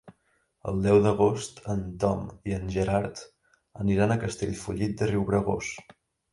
[0.69, 3.23] El deu d'agost en Tom i en Gerard
[3.85, 5.73] aniran a Castellfollit de Riubregós.